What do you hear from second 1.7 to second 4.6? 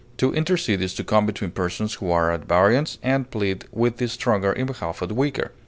who are at variance, and plead with the stronger